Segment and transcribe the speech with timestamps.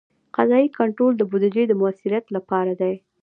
[0.35, 2.93] قضایي کنټرول د بودیجې د مؤثریت لپاره دی.